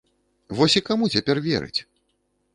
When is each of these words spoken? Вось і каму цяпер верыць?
Вось 0.59 0.77
і 0.81 0.83
каму 0.87 1.11
цяпер 1.17 1.43
верыць? 1.51 1.79